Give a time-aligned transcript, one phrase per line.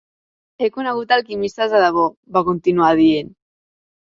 [0.61, 2.07] "He conegut alquimistes de debò",
[2.39, 3.31] va continuar dient.